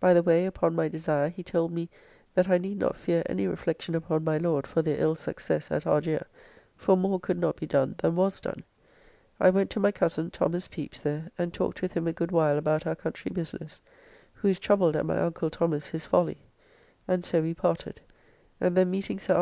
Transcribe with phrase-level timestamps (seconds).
[0.00, 1.90] By the way, upon my desire, he told me
[2.32, 5.86] that I need not fear any reflection upon my Lord for their ill success at
[5.86, 6.24] Argier,
[6.74, 8.64] for more could not be done than was done.
[9.38, 10.68] I went to my cozen, Thos.
[10.68, 13.82] Pepys, there, and talked with him a good while about our country business,
[14.32, 16.38] who is troubled at my uncle Thomas his folly,
[17.06, 18.00] and so we parted;
[18.62, 19.32] and then meeting Sir R.